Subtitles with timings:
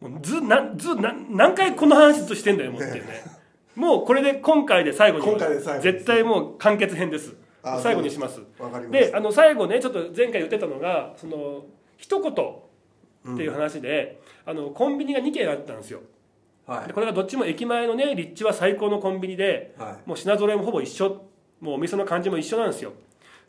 [0.00, 3.22] もうずなずな何回この話としてんだよもうっていうね
[3.74, 7.34] もうこれで今回で最後に今回で最後絶対もう完結編です。
[7.62, 8.40] あ最後にします。
[8.58, 9.10] わかりました。
[9.10, 11.64] であの最後ねちょっと前回言ってたのがその
[11.96, 16.00] 一言っていう話で、あのコンビニが2軒あったんですよ。
[16.66, 19.80] はでこれがどっちも駅前のね立地は最高のコンビニでい。
[19.80, 21.26] はもう品揃えもほぼ一緒。
[21.60, 22.92] もうお店の感じも一緒なんですよ。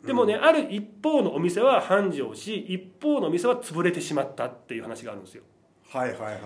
[0.04, 5.42] でもね、ある一方のお店は繁盛し一方のお店は潰れてしまったっていう話があるんですよ。
[5.42, 5.44] い
[5.92, 6.38] はいはいはいは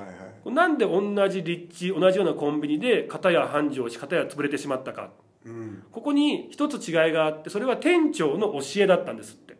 [0.46, 0.52] い。
[0.52, 5.10] なんで同じ立地同じようなコンビニで片や繁盛し片や潰れてしまったか。
[5.45, 5.82] うん。
[5.92, 9.56] ここに一つ違いがあってそれは店長の教えだったんですって。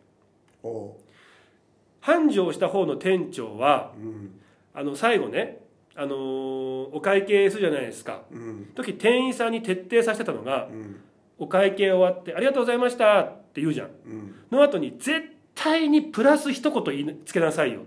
[2.01, 4.39] 繁盛した方の店長はうん。
[4.73, 5.59] あの最後ね、
[5.95, 8.23] あのーお会計するじゃないですか。
[8.31, 8.71] うん。
[8.75, 11.01] 時店員さんに徹底させてたのがうん。
[11.39, 13.87] お会計終わって「ありがとうございました」って言うじゃん。
[14.05, 14.35] うん。
[14.51, 15.21] の後に絶
[15.55, 17.81] 対にプラス一言言いつけなさいよ。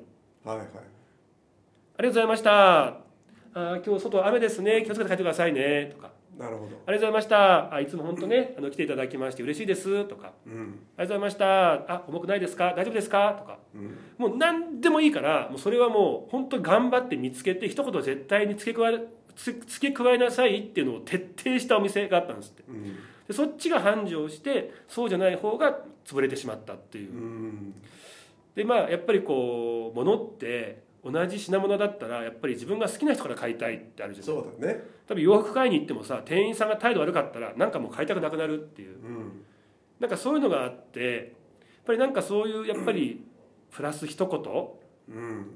[0.45, 0.67] はいはい
[2.01, 2.87] ありがとうございました。
[2.87, 4.83] あー今日外雨ですね。
[4.87, 5.93] 気をつけて帰ってくださいね。
[5.95, 6.11] とか。
[6.39, 6.71] なるほど。
[6.87, 7.75] ありがとうございました。
[7.75, 10.07] あいつも本当ねあの来ていただきまして嬉しいです。
[10.07, 10.33] とか。
[10.47, 10.53] うん。
[10.53, 11.73] ありがとうございました。
[11.93, 12.73] あ重くないですか？
[12.75, 13.37] 大丈夫ですか？
[13.39, 13.59] とか。
[13.75, 13.99] うん。
[14.17, 22.65] もう何でもいいからもうそれはもう本当に頑張って見つけて一言絶対に付け加えつ付け加えなさいっていうのを徹底したお店があったんですって。
[22.67, 22.97] うん。
[23.29, 27.13] でそっちが繁盛してそうじゃない方が潰れてしまったっていう。
[27.13, 27.75] うん。
[28.55, 34.83] でまあやっぱりこう物って同じ品物だったらやっぱり自分が好きな人から買いたいってあるじゃんそうだね。
[35.07, 38.97] 多分洋服買いに行ってもさ店員さんが態度悪かったらなんかもう買いたくなくなるっていう。
[38.97, 39.43] うん。
[39.99, 43.25] なんかそういうのがあってやっぱりなんかそういうやっぱり
[43.71, 45.17] プラス一言。
[45.17, 45.47] うん。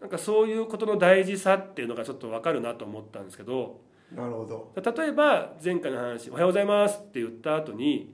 [0.00, 3.80] なんかそういうことの大事さっていうのがちょっと分かるなと思ったんですけど。
[4.12, 4.72] なるほど。
[4.74, 8.12] 例えば前回の話「おはようございます」って言った後に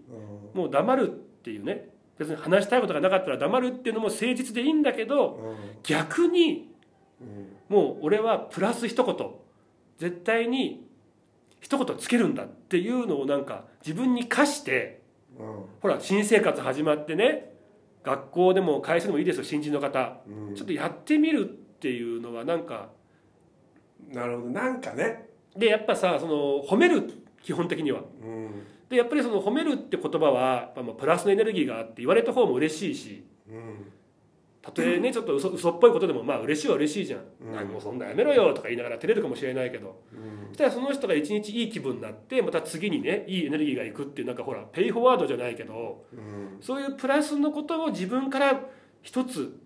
[0.55, 0.61] うん。
[0.61, 6.73] もう黙るっていうね別に話したいことがなかったら黙るっていうのも誠実でいいんだけど逆に
[7.21, 7.57] うん。
[7.69, 9.31] もう俺はプラス一言。
[9.99, 10.87] 絶対に
[11.61, 15.03] 一言つけるんだっていうのをなんか自分に課して
[15.39, 15.47] うん。
[15.81, 17.53] ほら新生活始まってね
[18.05, 20.21] 学校でも会社でもいいですよ新人の方。
[20.27, 20.55] うん。
[20.55, 22.91] ちょっとやってみるっていうのはなんか
[24.13, 24.51] なるほど。
[24.51, 25.29] なんかね。
[25.57, 27.11] でやっぱさその褒める
[27.43, 28.03] 基本的には。
[28.23, 33.93] うんでやっぱりその褒めるって言葉はプラスのエネルギーがあって言われた方も嬉しいしうん。
[34.63, 37.53] たとえね ちょっと嘘嘘っぽいことでもまあ嬉しいは嬉しいじゃん「うん。
[37.55, 40.03] 何もうそんなやめろよ」とか言いながら照れるかもしれないけど。
[40.13, 40.49] うん。
[40.49, 46.57] そしたらその人が一日いい気分になってまた次にねいいエネルギーがいくっていうなんかほらペイフォワードじゃないけどうん。
[46.61, 48.61] そういうプラスのことを自分から
[49.03, 49.59] 一つ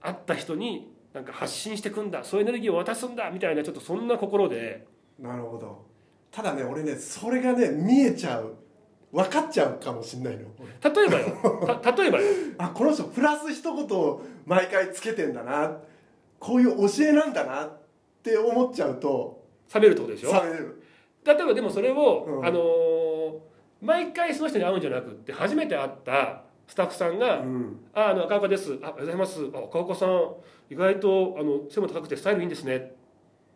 [0.00, 4.86] 会った人になんか発信してくんだそういうエネルギーを渡すんだみたいなちょっとそんな心で。
[5.18, 5.86] なるほど。
[6.30, 8.54] ただね俺ねそれがね見えちゃう
[9.12, 10.46] 分かっちゃうかもしんないの。
[10.58, 11.78] 俺例えばよ。
[11.82, 12.24] た例えばよ。
[12.58, 15.78] あこの人プラス一言を毎回つけてんだな。
[16.38, 17.64] こういう教えなんだな。
[17.66, 17.70] っ
[18.22, 19.42] て思っちゃうと。
[19.74, 20.32] 冷めるってことでしょ？
[20.32, 20.82] 冷める。
[21.24, 22.46] 例えばでもそれを、うん。
[22.46, 23.38] あのー
[23.80, 27.80] 毎回その人に会うんじゃなくって初めて会ったスタッフさんが「うん。
[27.94, 28.76] ああの赤岡です。
[28.82, 29.40] あおはようございます。
[29.54, 30.32] あ赤岡さん
[30.68, 32.94] 意外とあの背も高くてスタイルいいんですね」って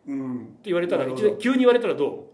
[0.07, 1.05] うん言われたら
[1.39, 2.27] 急に言われたらど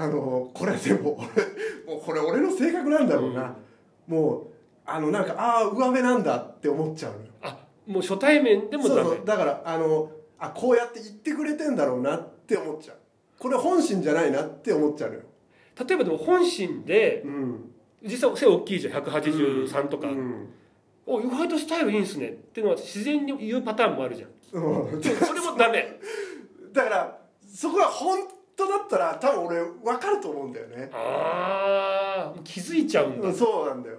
[0.00, 1.26] あのこれでも俺
[1.94, 3.54] もうこれ俺の性格なんだろうな、
[4.06, 4.46] もう
[4.86, 9.16] あのなんかああ上辺なんだって思っちゃうのあもう初対面でもそうダメ。
[9.16, 12.96] そうだからあのあこうやって言ってくれてんだろうなって思っちゃう。
[13.38, 15.22] これ本心じゃないなって思っちゃうのよ。
[15.86, 17.72] 例えばでも本心でうん。
[18.02, 19.02] 実際背大きいじゃん。
[19.02, 20.48] 183とか、うん。
[21.04, 24.62] お意外とスタイルいいんすねっていうのは自然に言うパターンもあるじゃん。
[24.62, 25.02] うん。
[25.02, 26.00] それもダメ。
[26.72, 28.18] だからそこは本
[28.60, 30.90] 当だったら多分俺分かると思うんだよね。
[30.92, 33.98] ああ気づいちゃうんだ、うんそうなんだよ。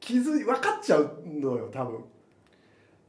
[0.00, 2.04] 気づい分かっちゃうのよ多分。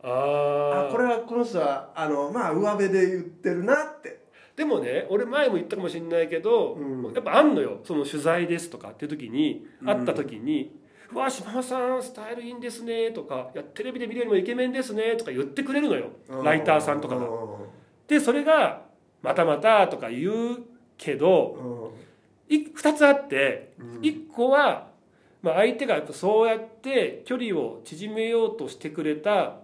[0.03, 4.25] あああこれはこの人はあのまあ上辺で言ってるなって。
[4.55, 7.13] でもね俺前も言ったかもしれないけど、うん。
[7.13, 7.79] やっぱあんのよ。
[7.83, 9.87] その取材ですとかっていう時にうん。
[9.87, 10.79] 会った時に
[11.11, 16.07] 「うわ島間さんスタイルいいんですね」とかいや「テレビで見るよりもイケメンですね」とか言ってくれるのよ。
[16.43, 17.27] ライターさんとかが。
[18.07, 18.83] でそれが
[19.21, 20.57] 「またまた」とか言う
[20.97, 21.91] けど
[22.49, 23.99] うんい2つあってうん。
[24.01, 24.87] 1個は、
[25.41, 29.57] まあ、相手がやっぱそうやって距離を縮めようとしてくれた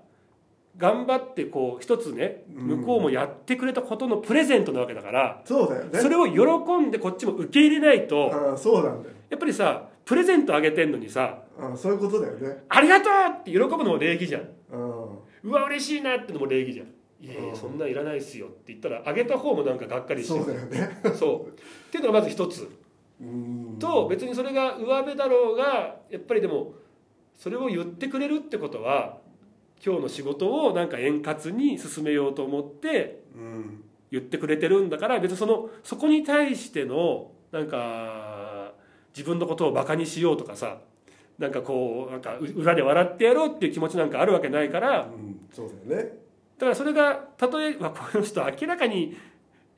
[0.78, 2.68] 頑張ってこう一つねうん。
[2.80, 5.42] 向こうもやってくれたことのプレゼントなわけだから。
[5.45, 6.00] そうだよね。
[6.00, 9.16] それを喜んでこっちも受け入れないとうんそうなんだよ。
[9.30, 14.50] やっぱりさプレゼントあげてんのにさうんそういうことだよね「ありがとう!」って喜ぶのも礼儀じゃん。
[14.72, 15.01] うん
[15.44, 16.88] うわ嬉しいなってのも礼儀じゃん
[17.21, 21.50] いやいうんやそんなんいらないっすよって言ったらあげた方もなんかがっかりしてそうだよねそう。
[21.50, 21.51] っ
[21.91, 22.68] ていうのがまず一つ。
[23.21, 23.77] うん。
[23.79, 26.73] と別にそれが上辺だろうがやっぱりでも
[27.38, 29.19] それを言ってくれるってことは
[29.85, 33.83] 今日の仕事をなんか円滑に進めようと思ってうん。
[34.12, 38.73] 言ってくれてるんだから別にそのそこに対してのなんか
[39.15, 40.79] 自分のことをバカにしようとかさ
[41.39, 45.39] なんかこうなんかう裏で笑ってやろうっていう気持ちなんかあるわけないからうん。
[45.53, 46.20] そうだよね
[46.62, 49.18] だからそれがたとえまあ この人明らかに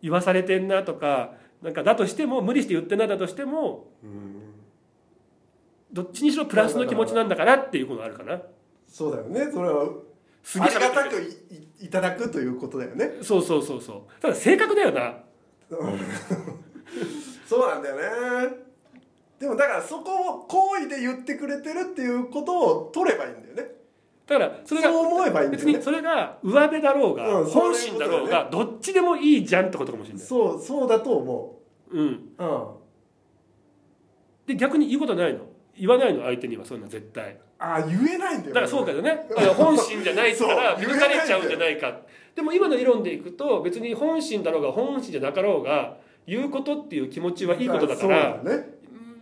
[0.01, 4.33] 言わされてんなとかなんかだとしても無理して言ってんなだとしてもうん。
[5.93, 8.41] どっちにしろプラスの気持ちなんだからっていうことがあるかな。
[8.87, 9.51] そうだよね。
[9.51, 9.87] それは
[10.41, 11.21] すげえありがたく
[11.79, 13.11] いただくということだよね。
[13.21, 14.21] そうそうそうそう。
[14.21, 15.17] ただ性格だよな。
[17.47, 17.95] そうなんだよ
[18.49, 18.57] ね。
[19.39, 23.72] でもだからそこを好意で言ってくれてるっていうことを取ればいいんだよね
[24.25, 30.23] だからそれが思えばいい別にそれが上辺だろうが、うん本心だろうがどっちでもいいじゃんってことかもしれない。
[30.23, 31.59] そうそうだと思
[31.91, 32.01] う。
[32.01, 32.67] ん、ううん。
[34.47, 35.41] で逆に言うことないの？
[35.77, 36.23] 言わないの？
[36.23, 37.37] 相手にはそういうの絶対。
[37.59, 39.27] あ言えないんだよだからそうかよね。
[39.57, 41.99] 本心じゃないからそう抜かれちゃうんじゃないか。
[42.35, 48.41] でも今の理論でいくと別に本心だろうが本心じゃなかろうが言うことっていう気持ちはいいことだから。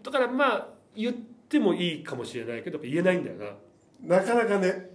[0.03, 4.17] だからまあ言ってもいいかもしれないけど言えないんだよな。
[4.17, 4.90] なかなかね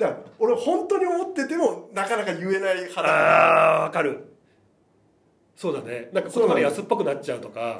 [0.00, 4.34] だから俺本当に思っててもなかなか言えない派だあーわかる。
[5.54, 6.08] そうだね。
[6.14, 7.78] なんか言葉が安っぽくなっちゃうとか。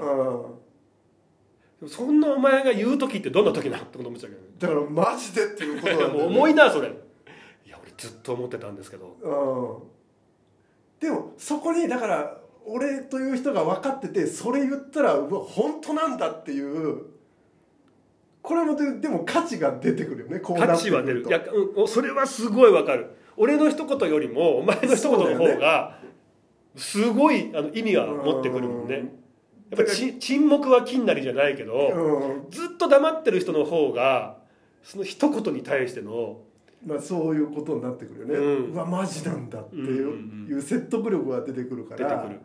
[1.82, 1.88] うん。
[1.88, 4.48] そんなお前が言う時ってどんな時なってこと思っちゃうけどね。
[4.58, 6.88] だからマジでっていうことなんだよ、ね、 もう重いなそれ。
[6.88, 6.90] い
[7.70, 9.16] や俺ずっと思ってたんですけど。
[9.22, 11.00] うん。
[11.00, 17.06] でもそこにだから俺という人が分かっててそれ言ったらうわ本当なんだっていう
[18.42, 21.24] これもででも価値が出てくるよねこうな価値は出る。
[21.26, 21.42] いや、
[21.74, 23.10] うん、それはすごいわかる。
[23.36, 25.98] 俺の一言よりもお前の一言の方が
[26.76, 28.96] すごいあの意味が持ってくるもんね。
[29.70, 32.50] やっぱりち沈黙は金なりじゃないけどうん。
[32.50, 34.38] ずっと黙ってる人の方が
[34.82, 36.40] その一言に対しての
[36.84, 40.62] まあそういうことになってくるよね、ううんわマジなんだっていう,、うんうんうん。
[40.62, 42.40] 説得力が出てくるから出てくる。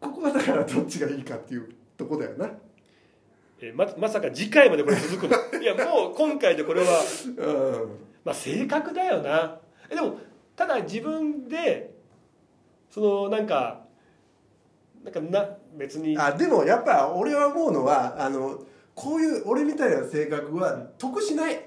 [0.00, 2.50] ここがだからどっちがいいかっていうとこだよな
[3.60, 5.36] えままさか次回までこれ続くの？
[5.60, 7.00] いやもう今回でこれは
[7.36, 7.90] うん。
[8.24, 9.58] まあ性格だよな。
[9.88, 10.18] えでも
[10.54, 11.94] ただ自分で
[12.90, 13.84] そのなんか
[15.02, 16.16] なんかな別に。
[16.18, 18.58] あでもやっぱ俺は思うのはあの
[18.94, 21.64] こういう俺みたいな性格は得しない。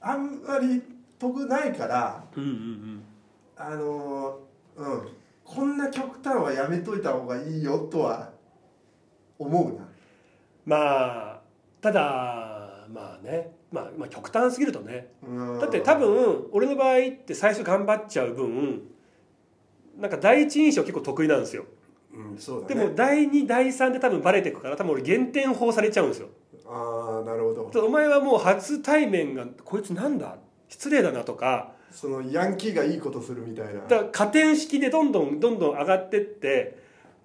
[0.00, 0.82] あんまり
[1.18, 3.02] 得ないからうんうんうん。
[3.56, 4.38] あの
[4.76, 5.08] うん。
[5.44, 8.30] こんな極端はやめといた方がいいよとは
[9.38, 9.87] 思うな
[10.68, 11.40] まあ
[11.80, 15.08] ただまあね、まあ、まあ極端すぎるとね。
[15.26, 15.58] うん。
[15.58, 18.82] だって多分俺の場合って最初頑張っちゃう分
[19.98, 21.64] なんか第一印象結構得意なんですよ。
[22.14, 26.28] うんそうだでねも第2第3で多分バレてくから多分俺減点法されちゃうんですよ。
[26.66, 27.86] ああなるほど。
[27.86, 30.36] お前はもう初対面がこいつなんだ？
[30.68, 31.72] 失礼だなとか。
[31.90, 33.80] そのヤンキーがいいことするみたいな。
[33.80, 36.78] だから加点式でどんどんどんどん上がってって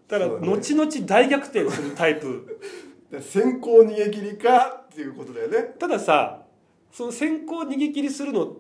[0.08, 2.60] だから後々大逆転するタイプ
[3.14, 5.76] で先行逃げ切りかっていうことだよね。
[5.78, 6.42] たださ
[6.92, 8.56] その先行逃げ切りするの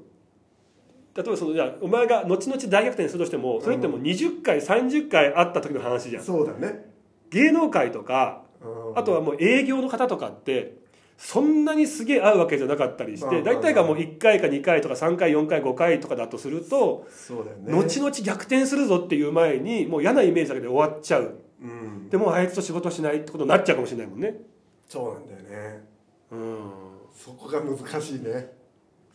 [1.15, 6.23] 例えばそのじゃあお前が後々大逆転するとしてもそれってもう20回30回会った時の話じゃん。
[6.23, 6.85] そうだね。
[7.31, 8.97] 芸能界とかうん。
[8.97, 10.77] あとはもう営業の方とかって
[11.17, 17.71] そんなにすげえ会うわけじゃなかったりして大体がもう1回か2回とか3回4回5回とかだとするとそうだよね。
[17.71, 22.09] 後々逆転するぞっていう前にもう嫌なイメージだけで終わっちゃううん。
[22.09, 24.41] でもうあいつと仕事しないってことになっちゃうかもしれないもんね。
[24.87, 25.83] そうなんだよね。
[26.31, 26.71] うん。
[27.15, 28.53] そこが難しいね。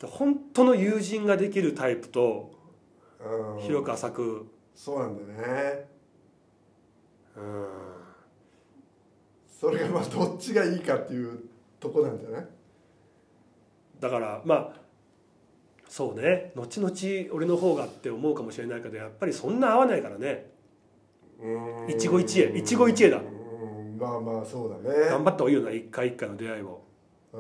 [0.03, 2.53] 本当の友人ができるタイプと
[3.21, 3.63] うん。
[3.63, 4.47] 広く浅く。
[4.75, 5.89] そうなんだよね。
[7.37, 7.67] うん。
[9.61, 11.41] それがまあどっちがいいかっていう
[11.81, 12.47] とこなんじゃない？
[13.99, 14.81] だからまあ
[15.89, 16.53] そうね。
[16.55, 20.29] 後々俺の方がって思うかもしれないけどやっぱりそんな合わないからね。
[20.53, 20.58] うん
[21.89, 23.19] 一期一会一期一会だ。
[23.19, 23.99] うん。
[23.99, 25.09] まあまあそうだね。
[25.09, 26.83] 頑張った方がいいよな一回一回の出会いを。
[27.33, 27.39] うん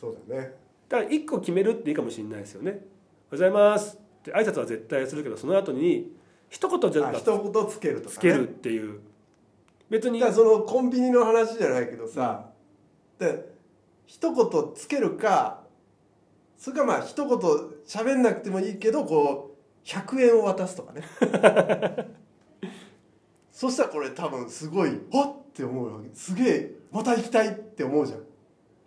[0.00, 0.54] そうだね。
[0.88, 2.82] だから一個決めるっていいかもしれないですよね「おはよ
[3.28, 6.16] うございます」って挨拶は絶対するけどその後に
[6.48, 9.00] 一言じゃ一言つけるとか、ね、つけるっていう。
[9.90, 12.50] 別にそのコンビニの話じゃないけどさ、
[13.18, 13.54] で
[14.04, 15.62] 一言つけるか
[16.58, 17.38] それかまあ一言
[17.86, 19.57] 喋んなくてもいいけどこう
[19.88, 21.02] 100円を渡すとかね。
[23.50, 26.10] そしたらこれ多分すごい「はっ!」って思うわけ。
[26.14, 28.20] すげえまた行きたいって思うじゃん。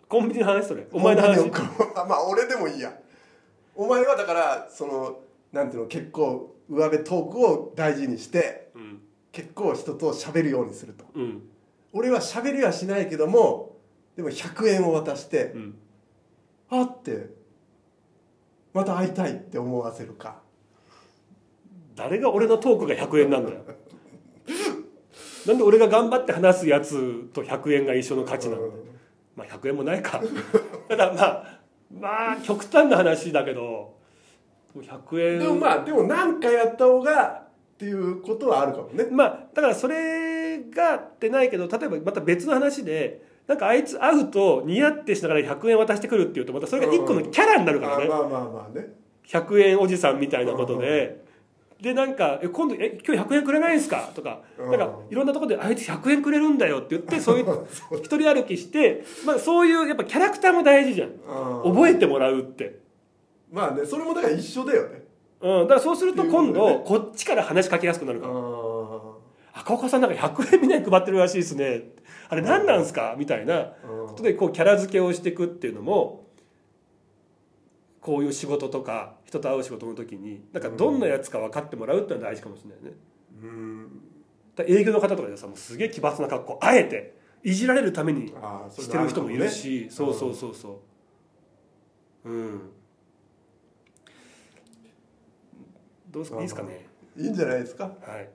[0.08, 0.86] コンビニの話それ。
[0.92, 1.50] お前の話。
[2.08, 2.96] まあ俺でもいいや。
[3.74, 9.02] お前はだからそのなんていうの結構上辺トークを大事にしてうん。
[9.32, 11.04] 結構人と喋るようにすると。
[11.14, 11.42] うん。
[11.92, 13.76] 俺は喋りはしないけども
[14.14, 15.78] でも100円を渡してうん。
[16.70, 17.28] あって
[18.72, 20.41] また会いたいって思わせるか
[21.94, 23.58] 誰が俺のトークが100円なんだよ。
[25.46, 28.62] なんで俺が頑張って話すやつと100円が一緒の価値なの
[29.36, 30.20] まあ100円もないか。
[30.88, 31.60] ただまあ
[32.00, 33.94] まあ極端な話だけど
[34.76, 35.38] 100円。
[35.40, 37.42] でもまあでも何かやった方が
[37.74, 39.06] っていうことはあるかもね。
[39.10, 48.04] まあだからそれがってないけど例えばまた別の話でなんかあいつ会うとニヤってしながら100円渡してくるっていうとまたそれが一個のキャラになるからね。
[48.04, 48.92] あまあまあまあね。
[49.26, 51.24] 100円おじさんみたいなことで
[51.82, 54.40] でなんか「え今度え今日100円くれないんですか?」とか。
[54.58, 54.70] うん。
[54.70, 57.46] なんかいろんなところで「あいつ100円くれるんだよ」って言ってそういう
[57.98, 61.10] 一人歩きして、まあ、そういうやっぱキャラクターも大事じゃん。
[61.64, 62.80] 覚えてもらうって。
[63.50, 65.02] まあねそれもだから一緒だよね。
[65.40, 68.32] うん、だからそうすると今度こっちから話しかけやすくなるから。
[68.32, 69.02] あ
[69.54, 71.90] 「赤岡さんなんか100円みんなに配ってるらしいですね」
[72.30, 73.14] あれ何なんすか？
[73.18, 73.72] みたいな
[74.08, 76.26] ことでこうキャラ付けをしていくっていうのも
[78.02, 82.98] こういう仕事とか人と会う仕事の時になんかどんなやつか分かってもらうってのは大事かもしれないね。
[83.42, 84.02] うん。
[84.56, 88.34] だ営業の方とかでさもうすげえ奇抜な格好あえていじられるために
[88.70, 90.80] してる人もいるし、あるかそうそうそうそ
[92.24, 92.30] う。
[92.30, 92.60] うん。
[96.10, 96.36] どうですか？
[96.36, 96.86] いいですかね？
[97.16, 97.84] いいんじゃないですか？
[97.84, 97.90] は
[98.20, 98.28] い。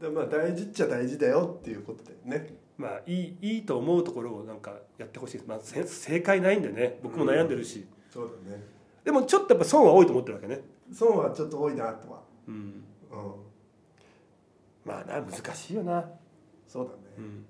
[0.00, 2.54] でまあ大事っちゃ大事だよっていうことでね。
[2.78, 6.98] まあいいいいと思うところをなんかやってほしいです、まあ、せ正解ないんでね。
[7.02, 8.62] 僕も悩んでるし、そうだね
[9.06, 10.60] でもちょっとやっぱ損は多いと思ってるわけね。
[10.92, 12.22] 損はちょっと多いなとは。
[12.48, 12.54] うん。
[12.54, 12.82] うん。
[14.84, 16.04] まあな難しいよな、
[16.66, 16.98] そうだね。
[17.18, 17.46] うん、